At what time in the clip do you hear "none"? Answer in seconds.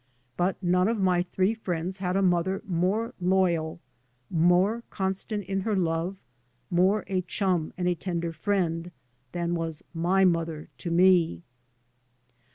0.63-0.87